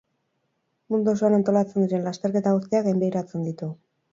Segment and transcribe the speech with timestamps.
[0.93, 3.71] Mundu osoan antolatzen diren lasterketa guztiak gainbegiratzen ditu.